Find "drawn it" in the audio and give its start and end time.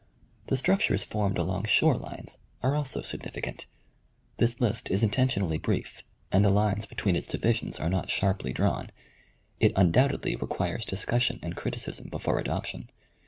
8.51-9.73